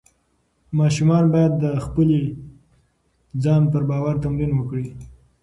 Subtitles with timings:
[0.77, 2.09] ماشوم باید د خپل
[3.43, 4.87] ځان پر باور تمرین وکړي.